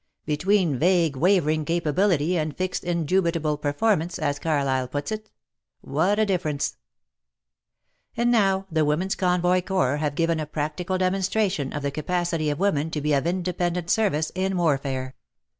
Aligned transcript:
"Between 0.25 0.79
vague 0.79 1.15
wavering 1.15 1.63
capability 1.63 2.35
and 2.35 2.57
fixed 2.57 2.83
indubitable 2.83 3.55
performance," 3.55 4.17
as 4.17 4.39
Carlyle 4.39 4.87
puts 4.87 5.11
it," 5.11 5.29
what 5.95 6.17
a 6.17 6.25
difference!" 6.25 6.77
4 8.15 8.23
WAR 8.25 8.25
AND 8.25 8.31
WOMEN 8.33 8.41
And 8.41 8.47
now 8.61 8.65
the 8.71 8.83
Women's 8.85 9.13
Convoy 9.13 9.61
Corps 9.61 9.97
have 9.97 10.15
given 10.15 10.39
a 10.39 10.47
practical 10.47 10.97
demonstration 10.97 11.71
of 11.71 11.83
the 11.83 11.91
capacity 11.91 12.49
of 12.49 12.57
women 12.57 12.89
to 12.89 12.99
be 12.99 13.13
of 13.13 13.27
independent 13.27 13.91
service 13.91 14.31
in 14.33 14.57
warfare. 14.57 15.13